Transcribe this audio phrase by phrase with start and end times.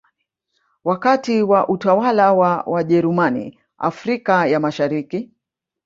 [0.83, 5.31] Wakati wa utawala wa Wajerumani Afrika ya Mashariki